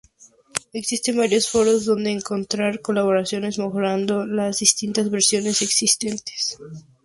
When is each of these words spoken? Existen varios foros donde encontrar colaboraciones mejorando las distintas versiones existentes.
Existen 0.73 1.15
varios 1.17 1.47
foros 1.47 1.85
donde 1.85 2.09
encontrar 2.09 2.81
colaboraciones 2.81 3.59
mejorando 3.59 4.25
las 4.25 4.57
distintas 4.57 5.11
versiones 5.11 5.61
existentes. 5.61 6.57